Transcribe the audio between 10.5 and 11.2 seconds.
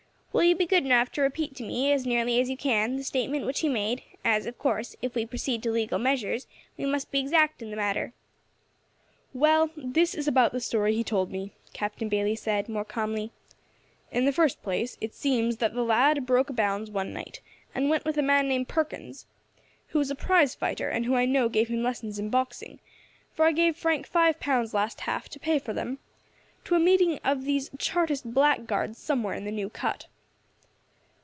the story he